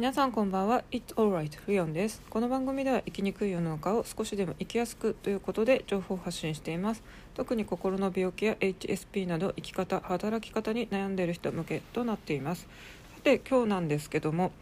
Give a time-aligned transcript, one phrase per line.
[0.00, 0.82] 皆さんこんばんは。
[0.90, 2.22] It's alright フヨンです。
[2.30, 7.02] この番組では生きにくい世の中を少しでも生きやすくということで情報を発信しています。
[7.34, 12.66] 特に心の病気や HSP など生き方働き方に悩んでいる人向けとなっています。
[13.14, 14.52] さて今日なんですけども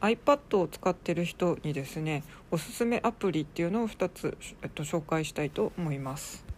[0.00, 2.22] iPad を使っている人にですね
[2.52, 6.53] おすすめアプリっていうのを2つ、えっと、紹介したいと思います。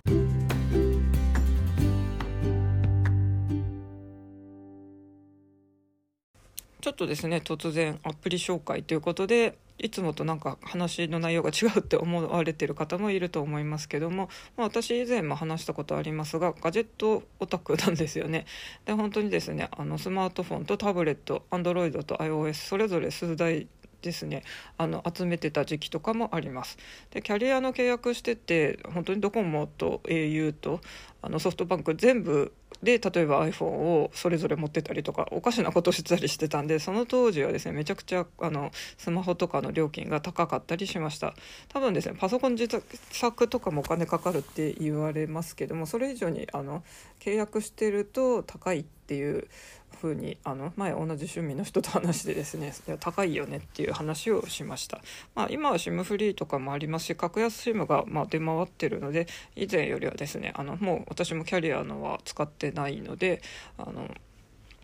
[6.97, 18.47] とですね突然アプリ紹介ということでいつもとなんか話の内容が違うって思われてる方もいると思いますけども、まあ、私以前も話したことありますがガジェットオタクなんですよね。
[18.87, 23.69] で本当にですねあのスマートフォンとタブレット Android と iOS それぞれ数台
[24.03, 24.45] ですね
[24.79, 26.79] あの集めてた時期とかもあります。
[27.11, 30.81] でキャリアの契約してて本当にドコモと au と
[31.27, 41.35] あのソフトバンク全部で例えば iPhone をそれぞれ持ってたりとかおかしなことしてたりしてたんでその当時はですねめちゃくちゃあのスマホとかの料金が高かったりしました。
[41.69, 42.69] 多分ですねパソコン自
[43.11, 46.85] 作とかもお金かかるって言われますけどもそれ以上にあの
[47.21, 49.49] 契約してると高いっていう
[49.97, 55.01] 風にあの前同じ趣味の人と話してですねいや高いよねっていう話をしました、
[55.35, 63.41] まあ、今は SIM フリーとかもありますし格安 SIM がま出回ってるので以前よりはですねあのもう私もキャリアのは使ってないので
[63.79, 64.09] あの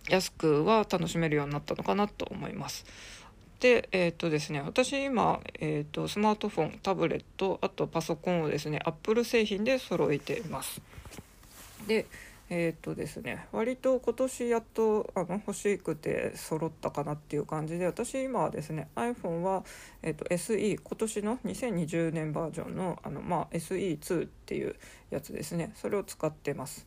[0.08, 2.84] 安くは楽しめるようになったのかなと思います。
[3.60, 10.80] で、えーとですね、私今、えーと、スマートフォンタブレットあとパソコンをですねアップル製品で揃えています。
[11.86, 12.06] で
[12.54, 19.64] えー、っとですね割と今年やっとあの欲しくて揃ったかなっていう感じで私今はですね iPhone は、
[20.02, 24.76] えー、っと SE 今年の2020年バージョンのあの、まあ、SE2 っていう
[25.08, 26.86] やつですねそれを使ってます。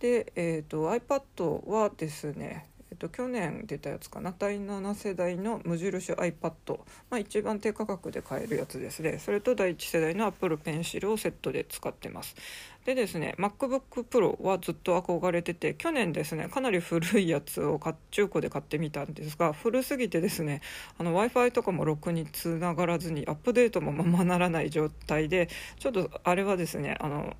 [0.00, 4.32] で、えーと、iPad はですねえっと、去年出たやつかな？
[4.38, 6.78] 第7世代の無印 iPad、
[7.10, 9.18] まあ、一番低価格で買えるやつですね。
[9.18, 12.36] それと第1世代の Apple Pencil をセットで使ってます。
[12.84, 20.60] でですね MacBook Pro はずっと憧れてて去年ですねかなり古いやつを中古で買ってみたんですが古すぎてですね
[20.98, 27.34] w i f i とかもろくにつながらずにアップデートもままならない状態でちょっとあれはですねあの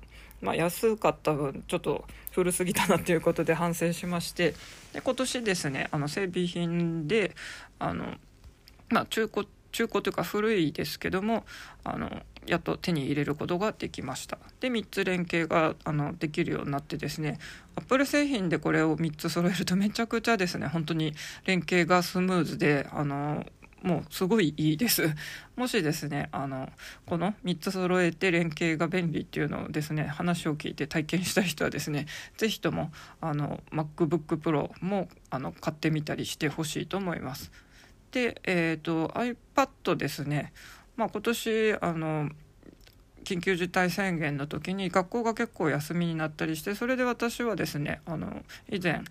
[0.45, 4.53] まあ、安かった分ちょっと古すぎたなということで反省しまして
[4.93, 7.35] で今年ですねあの整備品で
[7.79, 8.13] あの、
[8.89, 11.43] まあ、中古中古というか古いですけども
[11.83, 14.37] あのやっと手に入れることができました。
[14.61, 17.39] で3つ連携があのできるようになってですね
[17.75, 21.13] アップル製品でこれを3つ揃えるとめちゃくちゃですね本当に
[21.45, 23.45] 連携がスムーズであの
[23.85, 25.07] もうすごいいいです。
[25.55, 26.69] もしですねあの
[27.05, 32.91] この3つ揃えて連携が便利っていうのをですね話を聞いて体験した人はですね是非とも
[33.21, 37.51] あの MacBookPro もあの買ってみたりしてほしいと思います。
[38.11, 40.51] で、えーと、と iPad ですね、
[40.95, 42.29] まあ、今年あの
[43.25, 49.01] 緊急事態宣言の時に学校が結構休みになったりしてそれで私はですねあの以前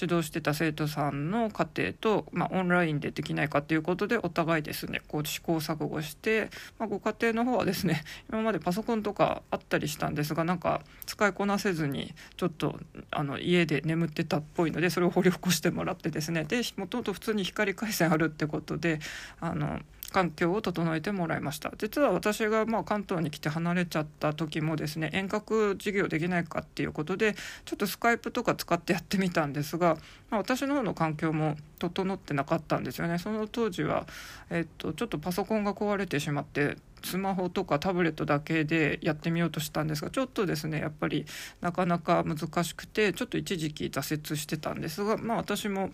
[0.00, 12.78] 指導してた生徒さんの家庭と、まあ、オンラインでできないかということでお互いですねこう試行錯誤して、まあ、ご家庭の方はですね 今までパソコンとかあったりしたんですがなんか使いこなせずにちょっと
[13.10, 16.44] あの家で眠ってたっぽいのでそれを掘り起こしてもらってですね。
[16.44, 19.00] でもともと普通に光回線あるってことで
[19.40, 19.80] あの
[20.14, 21.72] 環境を整えてもらいました。
[21.76, 29.96] 実は私がまあ関東に来て離れちゃった時もですね遠隔授業できないかっていうことでちょっとスカイプとか使ってやってみたんですが、
[30.30, 33.18] まあ、私の方の環境も整ってなかったんですよね。
[33.18, 34.06] その当時は、
[34.50, 41.26] えっと、ちょっとパソコンが壊れてしまってスマホとかタブレットだけでやってみようとしたんですがちょっとですねやっぱり
[41.60, 45.90] なかなか難しくてちょっと一時期挫折してたんですが、まあ、私も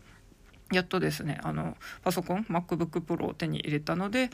[0.72, 4.30] やっとですねあのパソコン MacBookPro を手に入れたので、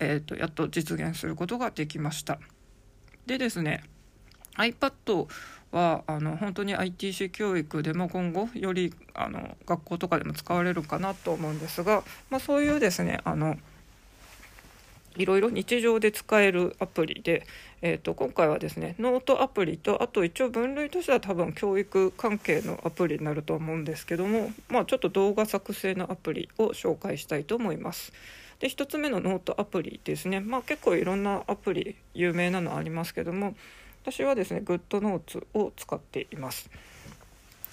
[0.00, 2.38] えーと、やっと実現することができました。
[3.26, 3.84] でですね
[4.56, 5.26] iPad
[5.72, 13.56] はあの本当に ITC 教育でも今後よりあの学校とかでも使われるかなと思うんですが、まあ、そういうですねあの
[15.16, 17.46] いろいろ日常で使えるアプリで、
[17.82, 28.12] えーと、今回はですねノートアプリとあと一応分類としては多分教育関係のアプリになると思うんですけども、まあ、ちょっと動画作成のアプリを紹介したいと思います。
[28.60, 33.54] で1つ目のノートアプリですね、まあ、結構いろんなアプリ有名なのありますけども
[34.02, 36.70] 私はですね GoodNotes を使っています。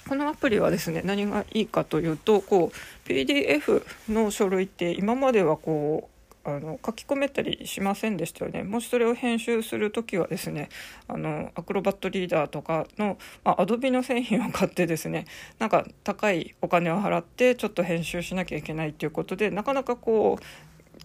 [0.08, 6.17] このアプリはですね何がいいかというとこう PDF の書類って今まではこう
[6.48, 10.70] あの書き込めたりしませんでしたよねもしそれを編集する時はですね
[11.10, 15.26] あのアクロバットリーダーとかの、まあ、アドビの製品を買ってですね
[15.60, 20.44] なんか高いお金を払ってちょっと編集しなきゃいけないっていうことでなかなかこう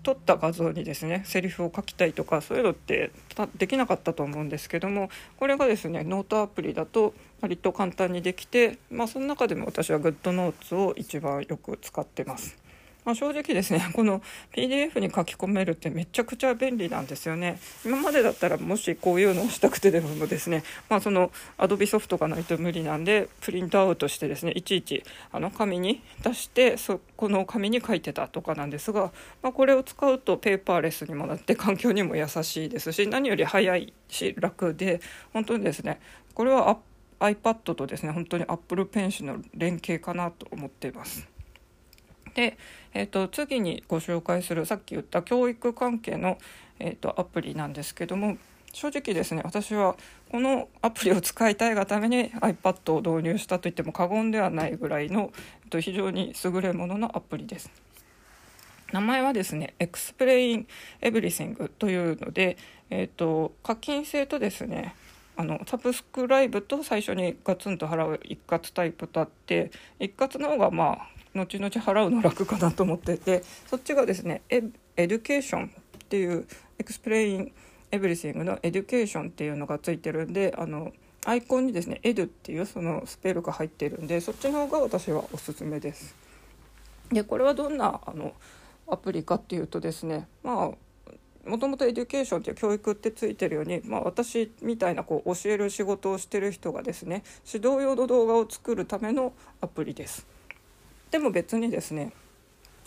[0.04, 3.10] 撮った画像にですねセリフを書きたいとかそういうのって
[3.56, 12.61] できなかったと思うんですけどもこれがですねノートアプリだと割と簡単にできて、まあ、その中でも私は GoodNotes を一番よく使ってます。
[13.04, 14.22] まあ、正直ですね この
[14.52, 25.02] PDF に書き込めるってめちゃくちゃ便利なんですよね今までだったらもしこういうのをしたくてでもですね、まあ、その Adobe ソフトがないと無理なんでプリントアウトしてですねいちいち
[25.32, 29.12] あの紙に出してそこの紙に書いてたとかなんですが、
[29.42, 35.00] まあ、これを使うとペーパーレスにもなって環境にも優しいですし何より早いし楽で
[35.32, 36.00] 本当にですね
[36.34, 36.78] これは
[37.20, 41.32] iPad とですね本当に Apple Pencil の連携かなと思っています。
[42.34, 42.56] で、
[42.94, 46.38] えーと、次にご紹介するさっき言った教育関係の、
[46.78, 48.36] えーと、アプリなんですけども
[48.72, 49.96] 正直ですね私は
[50.30, 55.30] このアプリを使いたいがために iPad を導入したと言っても過言ではないぐらいの、
[55.64, 57.70] えー、と非常に優れもののアプリです。
[58.92, 60.66] 名前はですね Explain
[61.00, 62.58] Everything というので、
[62.90, 64.94] えーと課金制とですね
[65.36, 74.62] あの subscribe と最初にガツンと払う一括タイプとあって一括の方がまあ後々払うの楽かなと思っててそっちがですねエ
[74.96, 75.68] Education っ
[76.08, 76.46] ていう
[76.78, 77.52] Explain
[77.90, 80.92] Everything の Education っていうのがついてるんであの
[81.24, 86.14] アイコンにですね Edu っていうそのスペルが入ってるんでそっちの方が私はおすすめです。
[87.10, 88.32] でこれはどんなあの
[88.88, 100.26] アプリかっていうとですねまあもともと Education っていう教育ってついてるように、まあ、私みたいなこう教える仕事をしてる人がですね指導用の動画を作るためのアプリです。
[101.12, 102.12] でも別にですね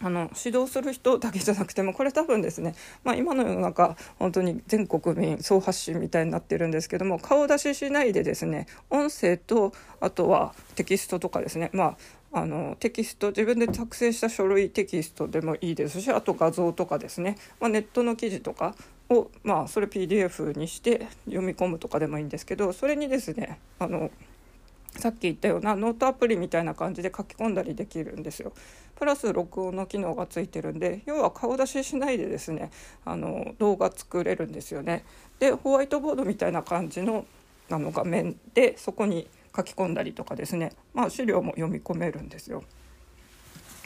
[0.02, 11.98] あの指導する人だけじゃなくてもこれ多分ですね、まあ、今の世の中本当に全国民総発信みたいになってるんですけども顔出ししないでですね音声とあとはテキストとかですねまあ
[12.42, 18.76] あのテキスト自分で作成した書類テキストでもいいですしあと画像とかですね、まあ、ネットの記事とか
[19.10, 24.12] を、まあ、それ PDF にして読み込むとかでもいいんですけどそれにですねあの
[24.98, 28.54] さっき言ったようなノートアプリみたいな感じで書き込んだりできるんですよ。
[28.96, 32.72] プラス録音の機能がついてるんで要は顔出ししないでですね
[33.04, 35.04] あの動画作れるんですよね。
[35.40, 37.26] でホワイトボードみたいな感じの
[37.70, 42.64] あの画面でそこに書き込んだりとかですね、まあ、資料も読み込めるんですよ。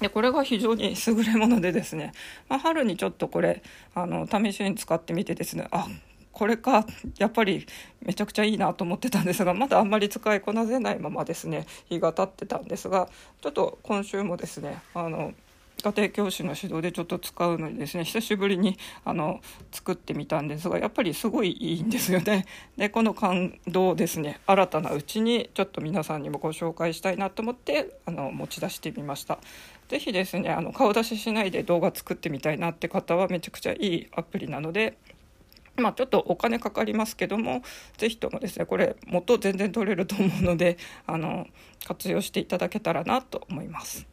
[0.01, 2.13] でこれが非常に優れものでですね、
[2.47, 3.61] まあ、春にちょっとこれ
[3.93, 5.87] あの試しに使ってみてですねあ
[6.39, 6.85] これか
[7.17, 7.67] やっぱり
[8.01, 13.09] めちゃくちゃいいなと思ってたんですがまだあんまり使いこなせないままですね日が経ってたんですが
[13.41, 15.33] ちょっと今週もですねあの
[15.83, 19.41] 家庭教師の指導でちょっと使うのにですね久しぶりにあの
[19.73, 22.45] 作ってみたんですがやっぱりすごいいいんですよね。
[22.77, 29.39] でこの感動をですね新たなうちにちょっと皆さんにもご紹介したいなと思ってあの持ち出してみました。
[29.89, 34.97] 是非ですねあの顔出ししないで動画作ってみたいなって方はめちゃくちゃいいアプリなので
[35.79, 37.61] まあ、ちょっとお金かかりますけども
[37.97, 40.77] 是非ともですねこれ元全然取れると思うので
[41.07, 41.47] あの
[41.85, 44.07] 活用していただけたらなと思います。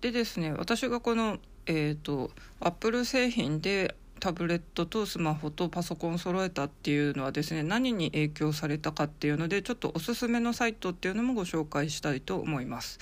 [0.00, 2.30] でですね私がこの、えーと、
[2.60, 12.98] アップル製品でタブレットとスマホとパソコン揃えたっていうのはですね何に影響されたかっていうのでちょっとおすすめのサイトっていうのもご紹介したいと思います。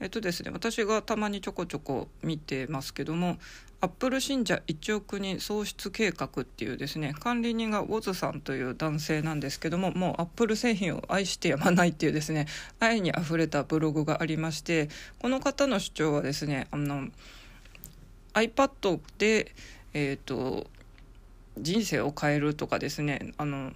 [0.00, 3.38] えっとですね、私がたまにちょこちょこ見てますけども
[3.80, 12.46] アップル信者1億人創出計画っていうですね管理人がウォズさんという男性なんですけどももうアップル製品を愛してやまないっていうですね
[12.80, 17.08] 愛にあふれたブログがありましてこの方の主張はですねあの
[18.32, 19.54] iPad で、
[19.92, 20.66] えーと
[21.58, 23.72] 人生を変えるとかですねあの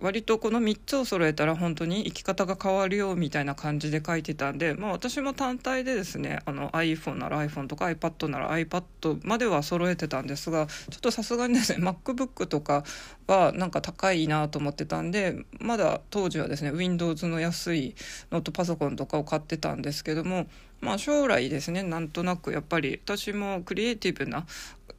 [0.00, 12.84] 割とこの3つを揃えたら本当に生き方が変わるよみたいな感じで書いてたんで、まあ、私も単体でですねあの iPhone なら iPhone とか iPad なら iPad までは揃えてたんですがちょっとさすがにですね MacBook とか
[13.26, 17.94] はなんか高いなと思ってたんでまだ当時はですね Windows の安い
[18.30, 20.46] ノートパソコンとかを買ってたんですけども
[20.80, 24.46] まあ将来ですねなんとなくやっぱり私もクリエイティブな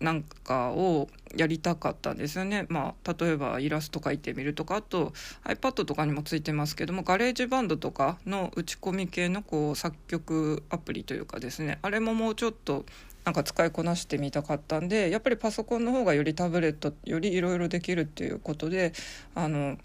[0.02, 2.66] なんかをやりたかったんですよね。
[2.70, 5.14] まあ、例えばイラスト描いてみるとかあと
[5.46, 12.86] iPad とかにもついてますけども GarageBand とかの打ち込み系のこう作曲アプリというかですねあれももうちょっと
[13.24, 18.94] なんか使いこなしてみたかったんでやっぱりパソコンの方がよりタブレットよりいろいろできるっていうことで
[19.36, 19.78] あの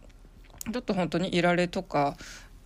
[0.73, 2.17] ちょっと本当にいられとか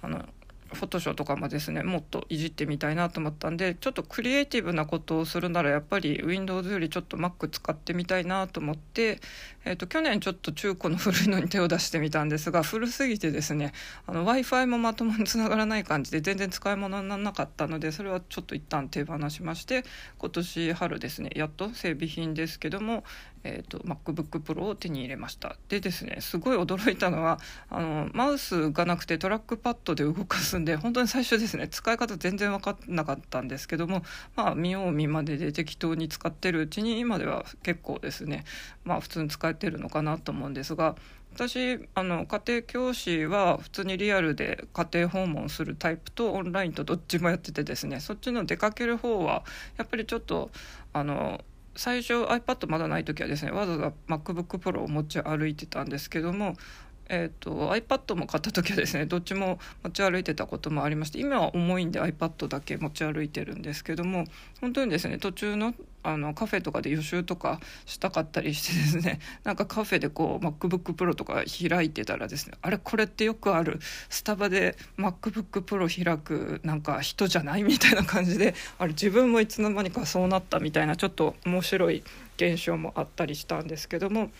[0.01, 0.25] あの
[0.73, 9.21] フォトショーとかもですねもっといじってみたいなと思ったんでちょっとクリエイティブなことをするならやっぱり Windows よりちょっと Mac 使ってみたいなと思って、
[9.65, 13.73] えーと、去年ちょっと中古の古いのに手を出してみたんですが古すぎてですね
[14.07, 19.85] w i f i もまともにつながらない感じで全然使い物にならなかったのでそれはちょっと一旦手放しまして
[20.19, 23.05] 今年春ですねやっと整備品ですけども、
[23.43, 25.57] えーと、MacBookPro を手に入れました。
[25.69, 27.39] でですねすごい驚いたのは
[27.71, 34.03] あのマウスがなくてトラックパッドで動かすんで本当に最初ですね使い方全然分かんなかったんですけども
[34.37, 38.45] まあ見よう見までで適当に使ってるうちに今では結構ですね
[38.85, 40.97] まあ普通に使えてるのかなと思うんですが
[41.35, 49.45] 私あの家庭教師は普通にリアルで家庭訪問するタイプとオンラインとどっちもやっててですねそっちの出かける方は
[49.79, 50.51] やっぱりちょっと
[50.93, 51.41] あの
[51.81, 56.55] 最初 iPad まだない時はですねわざわざ MacBookPro を持ち歩いてたんですけども
[57.13, 64.27] えーと、iPad も買った時はですねどっちも持ち歩いてたこともありまして今は重いんで iPad だけ持ち歩いてるんですけども
[64.61, 82.03] 本当にですね途中のあのカフェとかで予習とかしたかったりしてですね なんかカフェでこう MacBookPro とか開いてたらですねあれこれってよくあるスタバで MacBookPro 開くなんか人じゃないみたいな感じであれ自分もいつの間にかそうなったみたいなちょっと面白い
[82.37, 84.31] 現象もあったりしたんですけども、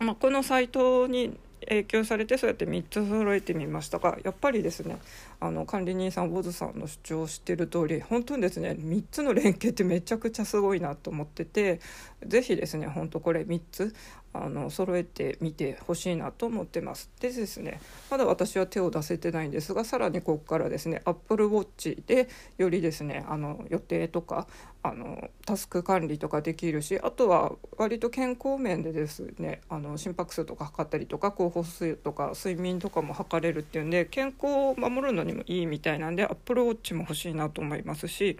[0.00, 4.98] まあ、このサイトに影響されてそうやって3つ揃えてみましたがやっぱりですね
[5.40, 11.80] あの管理人さんウォズさんの主張してる通り本当にですね3つの連携ってめちゃくちゃすごいなと思ってて
[12.26, 13.94] 是非ですね本当これ3つ
[14.32, 17.10] あの揃えてみてほしいなと思ってます。
[17.20, 17.80] でですね
[18.10, 24.46] まだ私は手を出せてないんですがさらにここからですね Apple Watch でよりですねあの予定とか
[24.82, 38.38] あのタスク管理とかできるしあとは割と健康面でですねあの心拍数とか測ったりとか候補数とか睡眠とかも測れるっていうんで健康を守るのにもいいみたいなんで Apple Watch も欲しいなと思いますし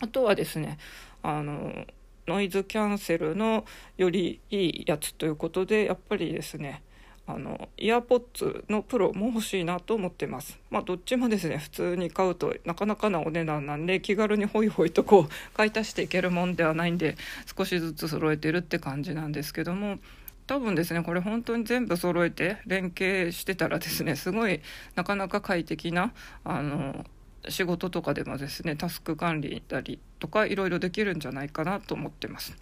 [0.00, 0.78] あとはですね
[1.22, 1.86] あの
[2.26, 3.64] ノイズキャンセルの
[3.96, 6.82] よりいいやつということでやっぱりですね
[7.26, 10.58] あのイヤーポッツのプロも欲しいなと思ってます。
[10.70, 17.16] まあどっちもですね普通に買うとなかなかなお値段なんで気軽にホイホイとこう買い足していけるもんではないんで
[17.56, 19.98] 少しずつ揃えてるって感じなんですけども
[20.46, 24.60] 多分ですねこれ本当に全部揃えて連携してたらですねすごい
[24.94, 26.12] なかなか快適な
[26.44, 27.06] あの
[27.48, 32.56] 仕事とかでもですねタスク管理たりとかいろいろできるんじゃないかなと思ってます。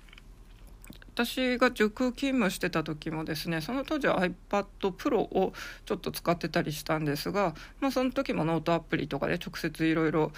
[1.15, 5.53] 私が塾勤務してた時もですねその当時は iPad Pro を
[5.85, 10.33] ちょっと使ってたりしたんですが、まあ、その時もノートアプリとかで直接いろいろ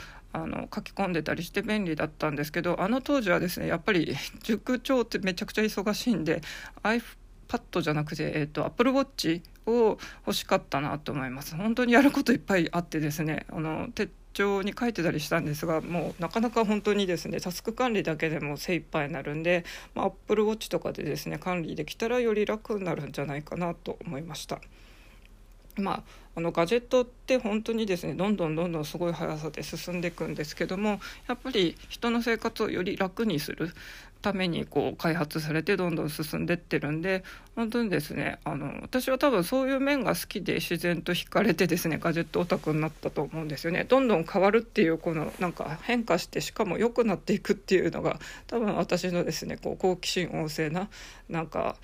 [0.74, 6.42] 書き込んでたりして便利だったんですけどあの当時はですねやっぱり 塾長ってめちゃくちゃ忙しいんで
[6.82, 19.64] iPad じゃなくて、えーと、Apple Watch を欲しかったなと思います本当にやることいっぱいあってですねあの手帳に書いてたりしたんですがもうなかなか本当にですねタスク管理だけでも精一杯になるんで、
[19.94, 24.60] まあ、Apple Watch とかでですね管理できたらより楽になるんじゃないかなと思いました。
[25.76, 26.02] まあ、
[26.36, 33.70] あのガジェットって本当にですねどんどんどんどんすごい速さで進んでいくんですけどもやっぱり人の生活をより楽にする
[34.24, 37.22] ためにこう開発されてどんどん進んでってるんで
[37.56, 43.84] 本当にですねあの私は多分そういう面が好きで自然と惹かれてですねガジェットオタクになったと思うんですよね。
[43.84, 50.88] どんどん変わるっていうこのなんか変化してしかも良くなっていくっていうのが多分私のですねこう好奇心旺盛な
[51.28, 51.76] なんか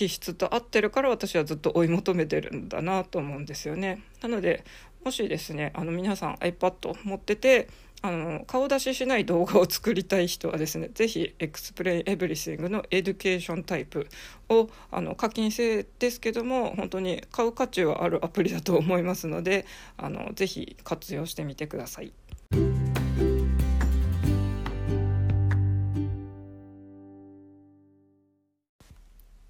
[0.00, 4.02] 気質と合ってるから私はずっと追い求めてるんだなと思うんですよね。
[4.22, 4.64] なので
[5.04, 7.68] もしですねあの皆さん iPad 持ってて
[8.00, 14.08] あの顔出ししない動画を作りたい人はですね是非 Explain Everything の Education タイプ
[14.48, 19.66] をあの課金制ですけども本当に買う価値はあるアプリだと思いますので
[19.98, 22.14] あのぜひ活用してみてください。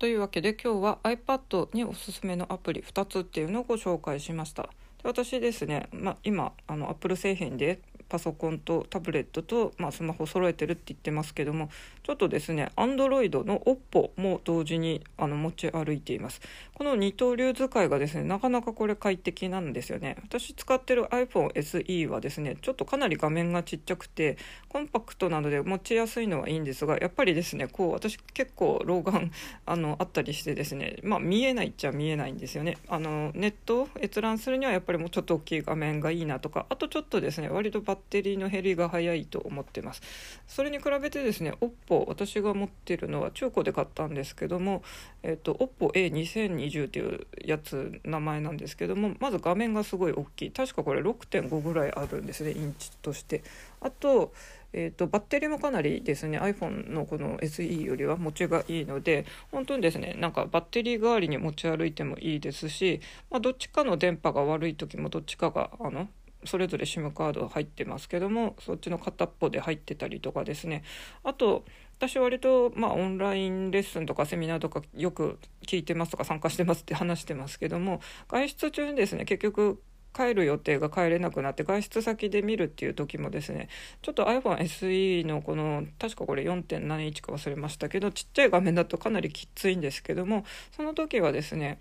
[0.00, 4.62] というわけで今日は iPad におすすめのアプリ2つっていうのをご紹介しました。
[4.62, 4.71] で
[5.04, 11.69] 私ですね、まあ、今あの Apple 製品でパソコンとタブレットと、まあ、スマホ揃えてるって言ってますけども
[12.11, 16.40] ちょっとですね Android の OPPO も同時にあの持ち歩いています。
[16.75, 20.17] この二刀流使いがですねなかなかこれ快適なんですよね。
[20.25, 24.38] 私使ってる iPhone SE はですねちょっとかなり画面がちっちゃくて
[24.69, 29.31] コンパクトなので持ちやすいのはいいんですがやっぱりですねこう私結構老眼
[29.64, 32.79] あのあったりしてですねまあ見えないっちゃ見えないんですよね。
[32.88, 40.02] あのネット閲覧するにはやっぱりもうちょっと大きい画面がいいなとかあとちょっとですね割とバッテリーの減りが早いと思ってます。
[40.49, 44.83] それに比べてですね OPPO 私が持ってるのは中古で買ったんですけども、
[45.23, 50.50] えーと、OPPOA2020 っていうやつ名前なんですけどもまず画面がすごい大きい。
[50.50, 53.42] 確かこれ6.5ぐらいあるんですねインチとして。
[53.80, 54.33] あと
[54.73, 66.09] えーと、バッテリーもかなりですね iPhone のこの SE よりは持ちがいいので本当にですねなんかバッテリー代わりに持ち歩いてもいいですし、まあ、どっちかの電波が悪い時もどっちかがあの
[66.44, 70.82] それぞれ SIM カード入ってますけどもそっちの片っぽで入ってたりとかですね。
[71.23, 71.64] あと
[71.99, 79.82] 私割とまあオンラインレッスンとかセミナーとかよく聞いてますとか参加してますって話してますけども外出中にですね結局
[80.14, 83.68] 帰る予定が帰れなくなって外出先で見るっていう時もですね
[84.02, 91.78] ちょっと iPhone SE のこの確かこれ4.7何インチか忘れましたけどちっちゃい画面だとかなりきついんですけどもその時はですね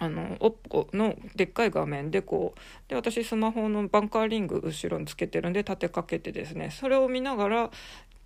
[0.00, 7.70] あの OPPO のでっかい画面でこうで私スマホのバンカーリング後ろにつけてるんで立てかけてですねそれを見ながら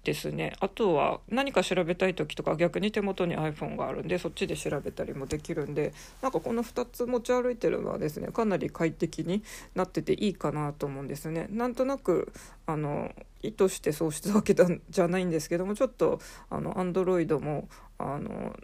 [0.05, 9.43] ですねあとは何か調べたい時とか逆に手元に iPhone があるんでそっちで調べたりもできるんでなんかこの2つ持ち歩いてるのはですねかなり快適に
[9.75, 11.49] なってていいかなと思うんですね。
[11.51, 12.33] なんとなく
[12.67, 13.13] あの
[13.43, 18.55] 意図してそうしたわけじゃないんですけどもちょっとあの Android もあの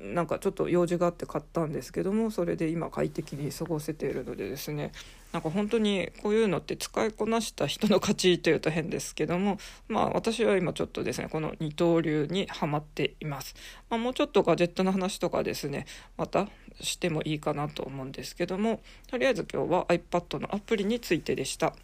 [0.00, 4.92] なんかちょっと用事があって買ったんですけどもそれで今快適に過ごせているのでですね
[5.32, 13.54] なんか本当にこういうのって使いこなした人の勝ちというと変ですけどもまあ私は今ちょっとですねこの二刀流にはまっています、
[13.90, 16.48] まあ、もうちょっとガジェットの話とかですねまた
[16.80, 21.74] してもいいかなと思うんですけどもとりあえず今日は iPad のアプリについてでした。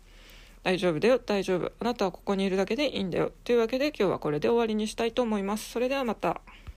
[0.62, 1.70] 大丈夫だよ大丈夫。
[1.78, 3.30] あなたはここにいるだけでいいんだよ。
[3.44, 5.70] というわけで今日はこれで終わりにしたいと思います。
[5.70, 6.40] それではまた。